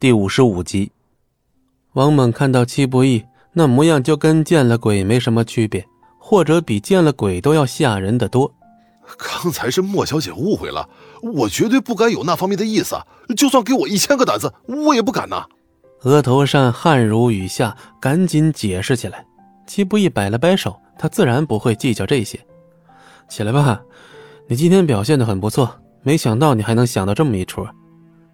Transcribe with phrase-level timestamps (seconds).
[0.00, 0.90] 第五十五集，
[1.92, 5.86] 王猛看到戚不义那模样，就跟见了鬼没什么区别，
[6.18, 8.50] 或者比见了鬼都要吓人的多。
[9.18, 10.88] 刚才是莫小姐误会了，
[11.20, 12.96] 我绝对不敢有那方面的意思。
[13.36, 15.44] 就算给我一千个胆子，我也不敢呐。
[16.04, 19.26] 额头上汗如雨下，赶紧解释起来。
[19.66, 22.40] 戚不义摆了摆手，他自然不会计较这些。
[23.28, 23.78] 起来吧，
[24.48, 25.70] 你今天表现的很不错，
[26.02, 27.66] 没想到你还能想到这么一出。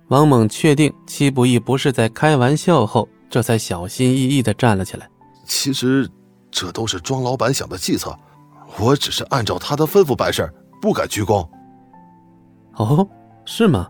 [0.09, 5.09] 王猛确定戚不义不是在开玩笑后，这才小心翼翼地站了起来。
[5.45, 6.09] 其实，
[6.51, 8.16] 这都是庄老板想的计策，
[8.78, 10.48] 我只是按照他的吩咐办事，
[10.80, 11.48] 不敢鞠躬。
[12.74, 13.09] 哦，
[13.45, 13.88] 是吗？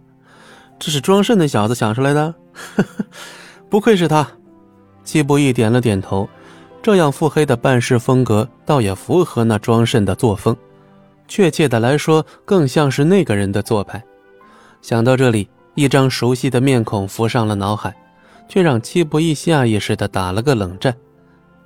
[0.78, 2.34] 这是庄慎那小子想出来的？
[3.68, 4.26] 不愧是他。
[5.04, 6.26] 戚不义点了点头，
[6.82, 10.56] 这样腹黑的办事风格，倒也符合那庄慎的作风。
[11.28, 14.02] 确切的来说，更像是那个人的做派。
[14.80, 15.46] 想到这里。
[15.76, 17.94] 一张熟悉的面孔浮上了脑海，
[18.48, 20.92] 却让戚不义下意识地打了个冷战。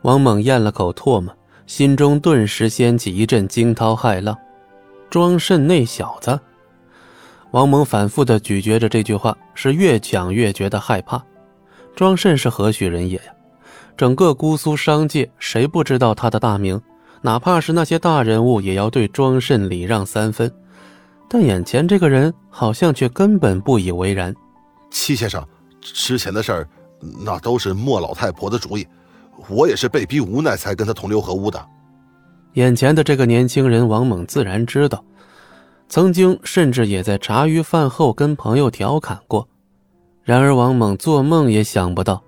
[0.02, 1.32] 王猛咽了口唾沫，
[1.64, 4.36] 心中顿时掀起一阵惊涛骇浪。
[5.08, 6.38] 庄慎那小子，
[7.52, 11.24] 王猛反复地咀嚼着这句话，是越想越觉得害怕。
[11.94, 13.32] 庄慎是何许人也呀？
[13.96, 16.80] 整个姑苏商界，谁不知道他的大名？
[17.22, 20.50] 哪怕是那些大人物，也要对庄慎礼让三分。
[21.32, 24.34] 但眼前这个人好像却根本不以为然。
[24.90, 25.46] 戚先生，
[25.80, 26.68] 之前的事儿，
[27.24, 28.84] 那都是莫老太婆的主意，
[29.48, 31.64] 我也是被逼无奈才跟他同流合污的。
[32.54, 35.04] 眼前的这个年轻人王猛自然知道，
[35.88, 39.46] 曾经甚至也在茶余饭后跟朋友调侃过。
[40.24, 42.20] 然而王猛做梦也想不到，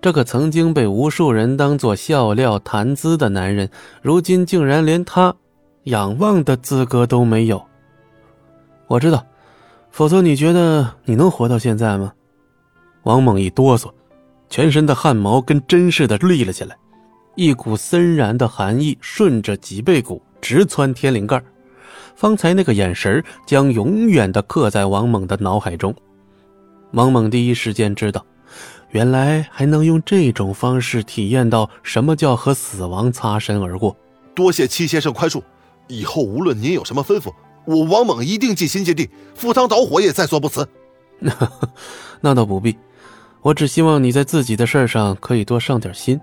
[0.00, 3.68] 这个曾经被无数人当作笑料谈资的男人，
[4.00, 5.34] 如今竟然连他
[5.82, 7.62] 仰望的资格都没有。
[8.88, 9.26] 我知道，
[9.90, 12.12] 否则你觉得你能活到现在吗？
[13.02, 13.90] 王猛一哆嗦，
[14.48, 16.76] 全身的汗毛跟针似的立了起来，
[17.34, 21.42] 一股森然的寒意顺着脊背骨直窜天灵盖。
[22.14, 25.94] 方才那个眼神将永远的刻在王猛的脑海中。
[26.92, 28.24] 王猛第一时间知道，
[28.90, 33.96] 原来还能用这种方式体验到什么叫和死亡擦身而过。
[34.34, 35.42] 多谢戚先生宽恕，
[35.88, 37.32] 以后无论您有什么吩咐。
[37.66, 40.66] 我王猛一定尽心尽力，赴汤蹈火也在所不辞。
[42.20, 42.76] 那倒不必，
[43.42, 46.20] 我只希望你在自己的事上可以多上点心。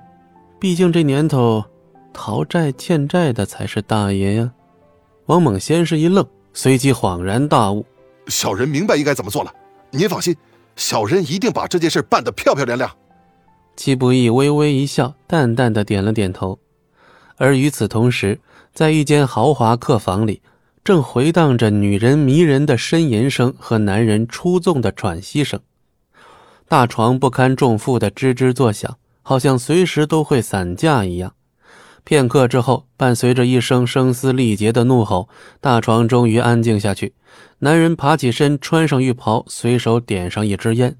[0.59, 1.63] 毕竟这年头，
[2.13, 4.51] 逃债欠债的才是大爷呀。
[5.25, 7.85] 王猛先是一愣，随即恍然大悟
[8.27, 9.53] ：“小人明白应该怎么做了。
[9.91, 10.35] 您放心，
[10.75, 12.89] 小人一定把这件事办得漂漂亮亮。”
[13.75, 16.57] 戚不义微微一笑，淡淡的点了点头。
[17.35, 18.39] 而与此同时，
[18.73, 20.41] 在一间豪华客房里。
[20.83, 25.61] 正回荡着女人迷人的呻吟声和男人出众的喘息声，
[26.67, 31.33] 大床不堪重负的吱吱作响，好像随时都会散架一样。
[32.03, 35.29] 片刻之后，伴随着一声声嘶力竭的怒吼，
[35.61, 37.13] 大床终于安静下去。
[37.59, 40.97] 男人爬起身，穿上浴袍，随手点上一支烟，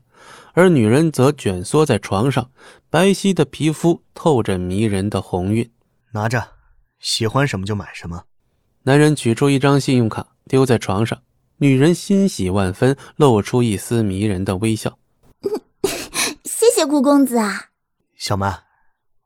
[0.53, 2.49] 而女人则蜷缩在床上，
[2.89, 5.69] 白皙的皮肤透着迷人的红晕。
[6.13, 6.41] 拿着，
[7.01, 8.23] 喜欢什么就买什么。
[8.85, 11.21] 男人取出一张信用卡，丢在床上。
[11.57, 14.97] 女人欣喜万分，露出一丝迷人的微笑。
[16.43, 17.69] 谢谢顾公子啊，
[18.17, 18.63] 小曼，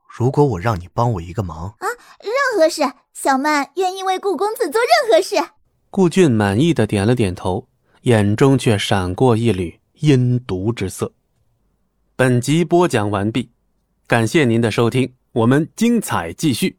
[0.08, 1.88] 如果我让你帮我一个忙啊，
[2.22, 5.36] 任何事，小曼愿意为顾公子做任何事。
[5.90, 7.68] 顾俊满意的点了点头，
[8.02, 11.12] 眼中却闪过一缕阴毒之色。
[12.16, 13.50] 本集播讲完毕，
[14.06, 16.78] 感谢您的收听，我们精彩继续。